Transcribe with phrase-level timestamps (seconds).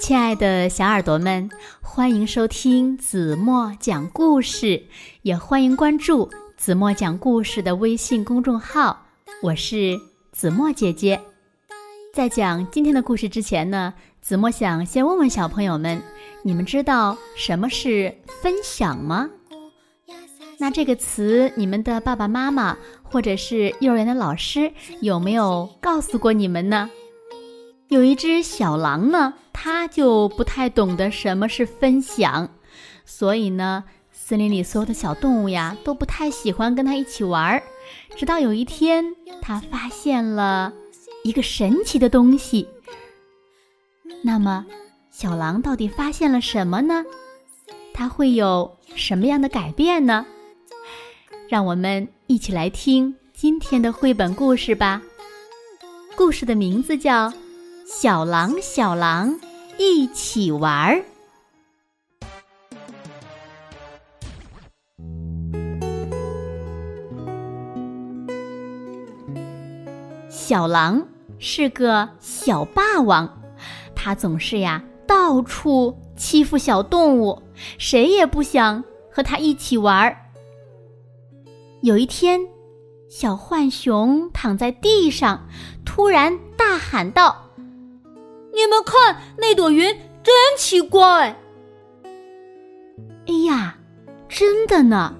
[0.00, 1.50] 亲爱的小耳朵们，
[1.82, 4.84] 欢迎收听子墨讲故事，
[5.22, 9.06] 也欢迎关注子墨讲故事的微信公众号。
[9.42, 9.98] 我是
[10.30, 11.20] 子墨姐姐。
[12.14, 13.92] 在讲今天的故事之前呢，
[14.22, 16.00] 子墨想先问问小朋友们：
[16.42, 19.28] 你们知道什么是分享吗？
[20.58, 26.88] 那这个词，你们的爸爸妈妈或者是幼儿园的老师有没有告诉过你们呢？
[27.88, 32.50] 有一只小狼呢，它就不太懂得什么是分享，
[33.06, 37.62] 所以呢，森林里所有的小动物呀都不太喜欢跟它一起玩儿。
[38.14, 40.70] 直到有一天，它发现了
[41.24, 42.68] 一个神奇的东西。
[44.22, 44.66] 那么，
[45.10, 47.02] 小狼到底发现了什么呢？
[47.94, 50.26] 它会有什么样的改变呢？
[51.48, 55.00] 让我们一起来听今天的绘本故事吧。
[56.14, 57.32] 故事的名字叫。
[57.90, 59.40] 小狼，小狼，
[59.78, 61.02] 一起玩儿。
[70.28, 71.02] 小狼
[71.38, 73.42] 是个小霸王，
[73.96, 77.42] 他总是呀到处欺负小动物，
[77.78, 80.14] 谁也不想和他一起玩儿。
[81.80, 82.38] 有一天，
[83.08, 85.48] 小浣熊躺在地上，
[85.86, 87.47] 突然大喊道。
[88.58, 89.86] 你们看，那朵云
[90.20, 91.36] 真奇怪。
[93.28, 93.78] 哎呀，
[94.28, 95.14] 真的呢！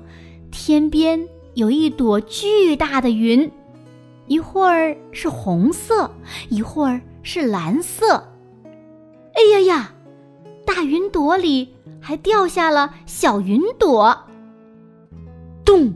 [0.51, 3.49] 天边有一朵巨大的云，
[4.27, 6.11] 一会儿是红色，
[6.49, 8.29] 一会儿是蓝色。
[9.35, 9.93] 哎呀呀，
[10.67, 14.19] 大云朵里还掉下了小云朵。
[15.65, 15.95] 咚！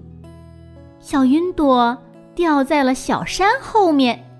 [1.00, 1.98] 小云朵
[2.36, 4.31] 掉在了小山后面。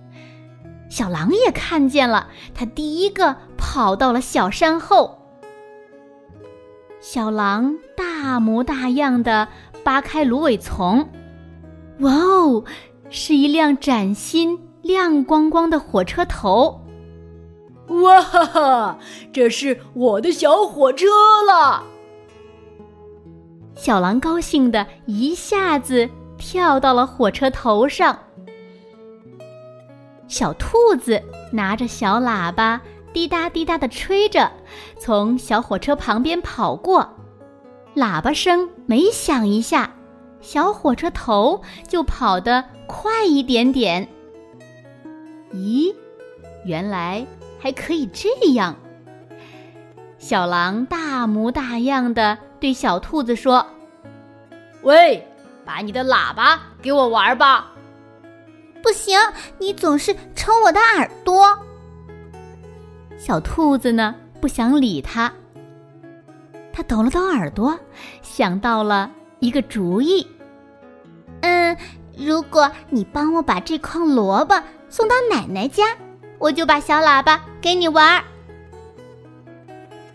[0.93, 5.19] 小狼也看见了，它第一个跑到了小山后。
[7.01, 9.49] 小狼大模大样的
[9.83, 11.09] 扒开芦苇丛，
[12.01, 12.63] 哇哦，
[13.09, 16.83] 是一辆崭新、亮光光的火车头！
[18.03, 18.99] 哇哈哈，
[19.33, 21.07] 这是我的小火车
[21.47, 21.85] 了！
[23.75, 26.07] 小狼高兴的一下子
[26.37, 28.19] 跳到了火车头上。
[30.33, 31.23] 小兔子
[31.53, 32.81] 拿着小喇叭，
[33.13, 34.51] 滴答滴答的吹着，
[34.99, 37.07] 从小火车旁边跑过。
[37.95, 39.93] 喇叭声每响一下，
[40.41, 44.09] 小火车头就跑得快一点点。
[45.53, 45.95] 咦，
[46.65, 47.27] 原来
[47.61, 48.75] 还可以这样！
[50.17, 53.67] 小狼大模大样的对小兔子说
[54.81, 55.29] ：“喂，
[55.63, 57.69] 把你的喇叭给我玩吧。”
[58.83, 59.19] 不行，
[59.59, 61.57] 你总是抽我的耳朵。
[63.17, 65.33] 小兔子呢，不想理他。
[66.73, 67.79] 他抖了抖耳朵，
[68.23, 70.27] 想到了一个主意。
[71.43, 71.77] 嗯，
[72.19, 75.97] 如果你帮我把这筐萝卜送到奶奶家，
[76.39, 78.23] 我就把小喇叭给你玩。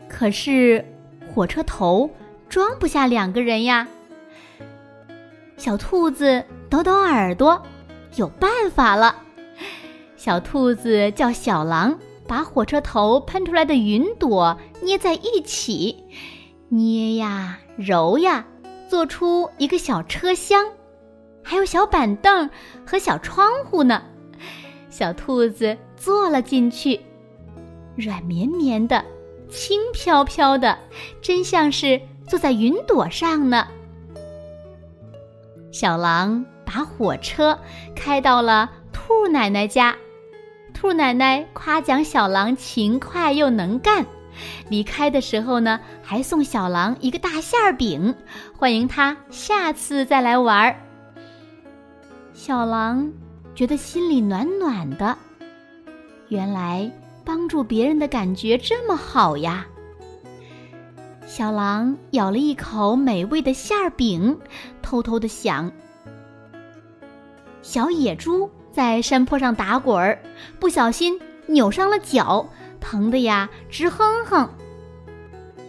[0.09, 0.83] 可是
[1.33, 2.09] 火车头
[2.50, 3.88] 装不下两个人呀。
[5.56, 7.61] 小兔子抖抖耳朵。
[8.17, 9.16] 有办法了，
[10.16, 11.97] 小兔子叫小狼
[12.28, 16.03] 把火车头喷出来的云朵捏在一起，
[16.67, 18.44] 捏呀揉呀，
[18.89, 20.66] 做出一个小车厢，
[21.44, 22.50] 还有小板凳
[22.85, 24.01] 和小窗户呢。
[24.89, 27.00] 小兔子坐了进去，
[27.95, 29.06] 软绵绵的，
[29.47, 30.75] 轻飘飘的，
[31.22, 33.67] 真像是坐在云朵上呢。
[35.72, 36.44] 小狼。
[36.67, 37.57] 把火车
[37.95, 39.95] 开到了兔奶奶家，
[40.73, 44.05] 兔奶奶夸奖小狼勤快又能干。
[44.69, 48.13] 离开的时候呢，还送小狼一个大馅儿饼，
[48.53, 50.75] 欢迎他下次再来玩儿。
[52.33, 53.09] 小狼
[53.56, 55.17] 觉得心里暖暖的，
[56.27, 56.92] 原来
[57.24, 59.65] 帮助别人的感觉这么好呀！
[61.25, 64.38] 小狼咬了一口美味的馅儿饼，
[64.81, 65.71] 偷偷的想。
[67.68, 70.24] 小野猪在山坡上打滚儿，
[70.58, 72.48] 不小心扭伤了脚，
[72.80, 74.50] 疼的呀直哼哼。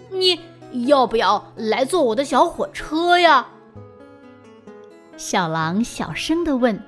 [0.08, 0.38] 你
[0.86, 3.48] 要不要来坐我的小火车呀？
[5.16, 6.80] 小狼小声的问。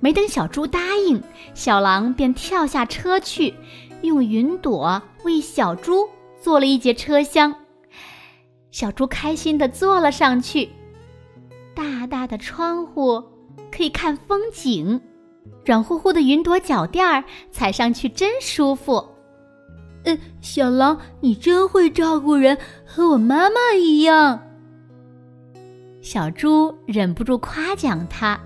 [0.00, 1.22] 没等小猪答应，
[1.52, 3.54] 小狼便跳下车去，
[4.00, 6.08] 用云朵为小猪
[6.40, 7.54] 做了一节车厢。
[8.70, 10.70] 小猪开心的坐了上去，
[11.74, 13.22] 大大的窗户。
[13.78, 15.00] 可以看风景，
[15.64, 17.22] 软乎乎的云朵脚垫儿
[17.52, 19.06] 踩上去真舒服。
[20.02, 24.42] 嗯，小狼，你真会照顾人，和我妈妈一样。
[26.02, 28.36] 小猪忍不住夸奖他。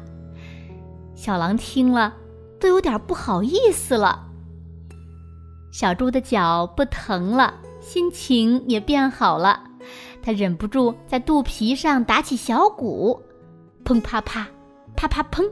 [1.14, 2.12] 小狼听了，
[2.61, 4.28] 都有点不好意思了。
[5.73, 9.64] 小猪的脚不疼了，心情也变好了。
[10.20, 13.19] 他忍不住在肚皮上打起小鼓，
[13.82, 14.46] 砰啪啪，
[14.96, 15.50] 啪啪砰。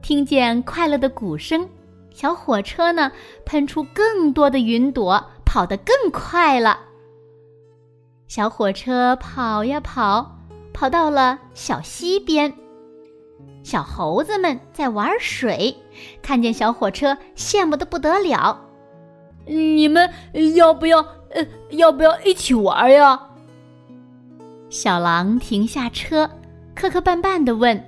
[0.00, 1.68] 听见快乐的鼓声，
[2.10, 3.12] 小火车呢
[3.44, 6.80] 喷出更多的云朵，跑得更快了。
[8.26, 10.38] 小火车跑呀跑，
[10.72, 12.52] 跑到了小溪边。
[13.62, 15.76] 小猴子们在玩水，
[16.22, 18.58] 看见小火车，羡慕的不得了。
[19.46, 20.10] 你们
[20.56, 20.98] 要不要？
[21.34, 23.28] 呃，要不要一起玩呀？
[24.68, 26.28] 小狼停下车，
[26.74, 27.82] 磕磕绊绊的问：“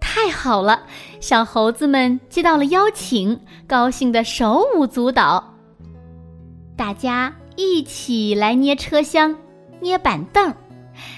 [0.00, 0.82] 太好了！”
[1.20, 5.54] 小猴子们接到了邀请，高兴的手舞足蹈。
[6.76, 9.34] 大家一起来捏车厢、
[9.80, 10.54] 捏板凳，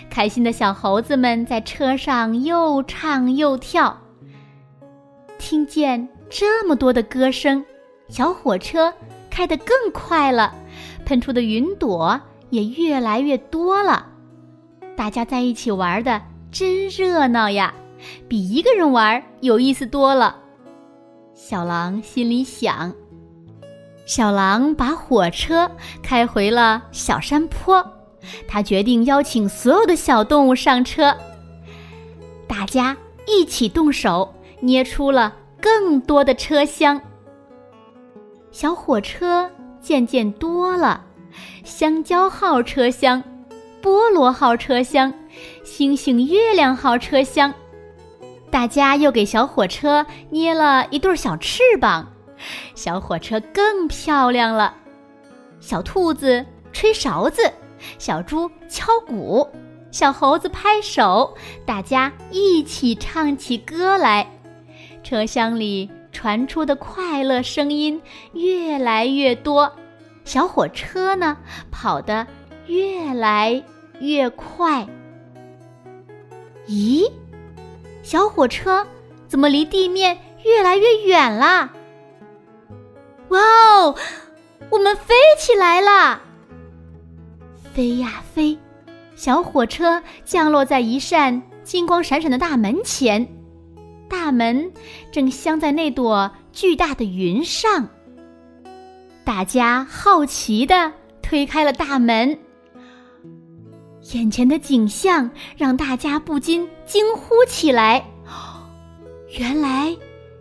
[0.09, 3.97] 开心的小猴子们在车上又唱又跳。
[5.39, 7.65] 听见这么多的歌声，
[8.09, 8.93] 小火车
[9.31, 10.55] 开得更快了。
[11.05, 12.21] 喷出的云朵
[12.51, 14.07] 也越来越多了，
[14.97, 17.73] 大家在一起玩的真热闹呀，
[18.29, 20.37] 比一个人玩有意思多了。
[21.35, 22.93] 小狼心里想。
[24.07, 25.71] 小狼把火车
[26.03, 27.85] 开回了小山坡，
[28.49, 31.17] 他决定邀请所有的小动物上车，
[32.47, 32.97] 大家
[33.27, 37.01] 一起动手捏出了更多的车厢。
[38.51, 39.51] 小火车。
[39.83, 41.03] 渐渐多了，
[41.65, 43.25] 香蕉号车厢、
[43.83, 45.13] 菠萝号车厢、
[45.65, 47.53] 星星月亮号车厢，
[48.51, 52.07] 大家又给小火车捏了一对小翅膀，
[52.75, 54.75] 小火车更漂亮了。
[55.61, 57.51] 小兔子吹勺子，
[57.99, 59.49] 小猪敲鼓，
[59.91, 61.35] 小猴子拍手，
[61.65, 64.31] 大家一起唱起歌来，
[65.03, 65.91] 车厢里。
[66.13, 69.73] 传出的快乐声音越来越多，
[70.25, 71.39] 小火车呢
[71.71, 72.27] 跑得
[72.71, 73.61] 越来
[73.99, 74.87] 越快。
[76.69, 77.11] 咦，
[78.01, 78.87] 小火车
[79.27, 81.73] 怎么离地面越来越远啦？
[83.31, 83.97] 哇哦，
[84.71, 86.21] 我们飞起来了！
[87.75, 88.57] 飞呀飞，
[89.17, 93.27] 小火车降落在一扇金光闪闪的大门前。
[94.09, 94.73] 大门
[95.11, 97.89] 正镶在那朵巨大的云上。
[99.25, 102.37] 大家好奇的推开了大门，
[104.13, 108.05] 眼前的景象让大家不禁惊呼起来
[109.39, 109.97] ：“原来，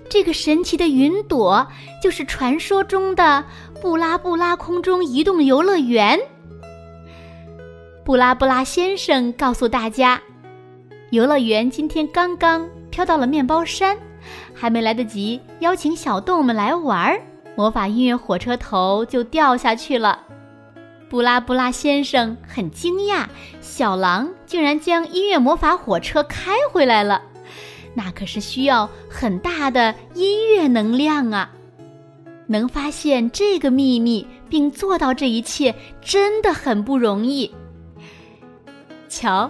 [0.10, 1.66] 这个神奇的云朵
[2.02, 3.44] 就是传说中的
[3.82, 6.20] 布拉布拉空中移动游乐园。”
[8.04, 10.20] 布拉布拉先生告诉大家
[11.12, 13.96] ：“游乐园今天刚刚。”飘到了面包山，
[14.52, 17.22] 还没来得及邀请小动物们来玩儿，
[17.56, 20.20] 魔法音乐火车头就掉下去了。
[21.10, 23.26] 布拉布拉先生很惊讶，
[23.62, 27.22] 小狼竟然将音乐魔法火车开回来了，
[27.96, 31.50] 那可是需要很大的音乐能量啊！
[32.46, 37.52] 能发现这个秘密并做到这一切，真的很不容易。
[39.08, 39.50] 瞧。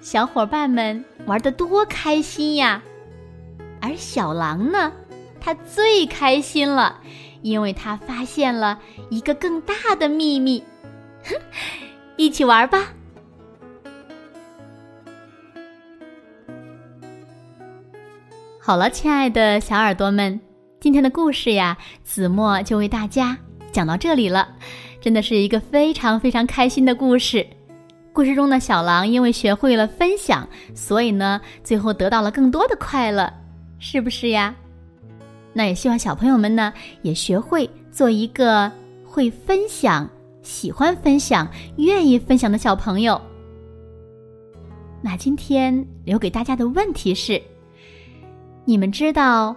[0.00, 2.82] 小伙伴们玩的多开心呀！
[3.80, 4.92] 而小狼呢，
[5.40, 6.98] 它最开心了，
[7.40, 10.60] 因为它发现了一个更大的秘密。
[12.16, 12.92] 一起玩吧！
[18.60, 20.40] 好了，亲爱的小耳朵们，
[20.80, 23.36] 今天的故事呀，子墨就为大家
[23.72, 24.48] 讲到这里了。
[25.00, 27.44] 真的是一个非常非常开心的故事。
[28.12, 33.32] 故事中的小狼因为学会了分享，所以呢，最后得到了更多的快乐，
[33.80, 34.54] 是不是呀？
[35.52, 38.70] 那也希望小朋友们呢，也学会做一个
[39.04, 40.08] 会分享、
[40.42, 43.20] 喜欢分享、愿意分享的小朋友。
[45.00, 47.40] 那今天留给大家的问题是：
[48.64, 49.56] 你们知道，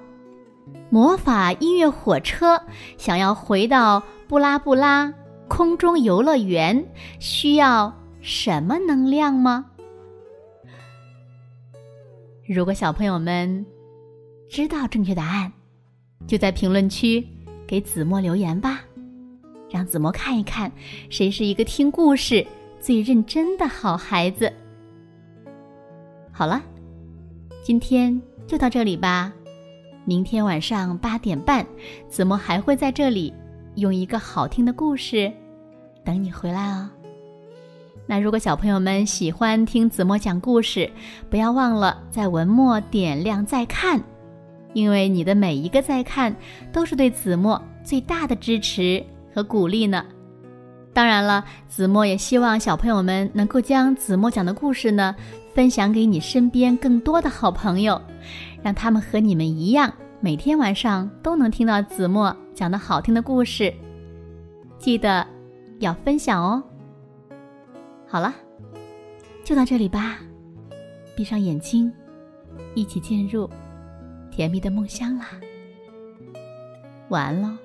[0.89, 2.62] 魔法音乐火车
[2.98, 5.13] 想要回到布拉布拉
[5.48, 6.86] 空中游乐园
[7.20, 7.94] 需要？
[8.22, 9.63] 什么能量吗？
[12.48, 13.63] 如果小朋友们
[14.50, 15.54] 知道正确答案，
[16.25, 17.24] 就在评论区
[17.68, 18.82] 给子墨留言吧，
[19.75, 20.72] 让子墨看一看
[21.10, 22.48] 谁是一个听故事
[22.79, 24.50] 最认真的好孩子。
[26.32, 26.63] 好了，
[27.62, 29.34] 今天就到这里吧。
[30.05, 31.67] 明天晚上八点半，
[32.08, 33.34] 子墨还会在这里
[33.75, 35.29] 用一个好听的故事
[36.05, 36.89] 等你回来哦。
[38.08, 40.89] 那如果小朋友们喜欢听子墨讲故事，
[41.29, 44.01] 不要忘了在文末点亮再看，
[44.72, 46.34] 因为你的每一个再看
[46.72, 49.05] 都是对子墨最大的支持
[49.36, 50.06] 和鼓励呢。
[50.94, 55.13] 当然了，子墨也希望小朋友们能够将子墨讲的故事呢
[55.54, 58.01] 分享给你身边更多的好朋友，
[58.63, 63.74] 让他们和你们一样，每天晚上都能听到子墨讲的好听的故事。
[64.77, 65.27] 记得
[65.80, 66.63] 要分享哦。
[68.08, 68.34] 好了，
[69.44, 70.20] 就到这里吧。
[71.13, 71.92] 闭上眼睛，
[72.74, 73.50] 一起进入
[74.32, 75.27] 甜蜜的梦乡啦。
[77.10, 77.64] 晚安喽。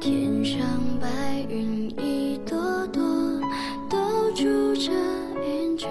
[0.00, 0.58] 天上
[0.98, 1.06] 白
[1.50, 3.02] 云一朵朵，
[3.90, 4.44] 都住
[4.76, 4.90] 着
[5.46, 5.86] 演奏，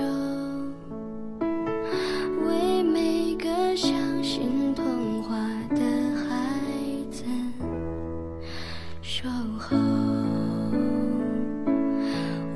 [2.44, 3.48] 为每个
[3.78, 5.38] 相信童话
[5.70, 5.78] 的
[6.28, 6.28] 孩
[7.12, 7.24] 子。
[9.04, 9.78] 守候，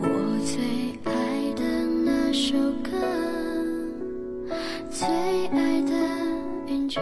[0.01, 0.07] 我
[0.43, 1.63] 最爱的
[2.03, 2.89] 那首歌，
[4.89, 5.07] 最
[5.49, 5.91] 爱的
[6.65, 6.99] 云丘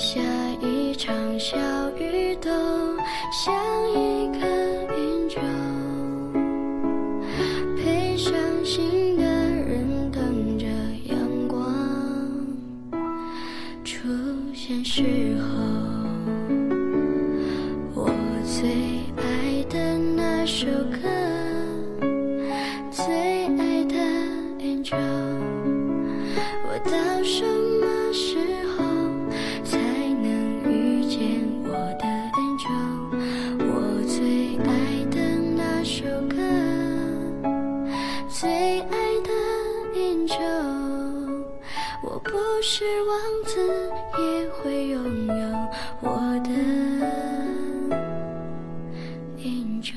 [0.00, 0.18] 下
[0.62, 1.58] 一场小
[1.98, 2.50] 雨都
[3.30, 3.54] 像
[3.90, 4.46] 一个
[4.96, 5.38] 演奏，
[7.76, 8.32] 陪伤
[8.64, 10.64] 心的人等着
[11.04, 11.76] 阳光。
[13.84, 14.08] 出
[14.54, 15.48] 现时候，
[17.94, 18.10] 我
[18.42, 18.70] 最
[19.18, 21.08] 爱的那首歌，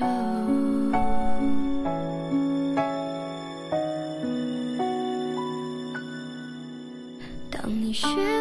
[0.00, 0.06] 奏。
[7.50, 8.33] 当你学